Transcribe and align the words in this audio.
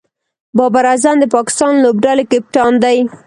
بابر 0.57 0.85
اعظم 0.91 1.15
د 1.19 1.25
پاکستان 1.35 1.73
لوبډلي 1.83 2.25
کپتان 2.31 2.71
دئ. 2.83 2.97